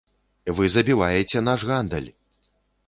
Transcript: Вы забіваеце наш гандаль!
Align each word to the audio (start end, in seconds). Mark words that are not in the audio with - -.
Вы 0.59 0.69
забіваеце 0.75 1.45
наш 1.51 1.69
гандаль! 1.73 2.11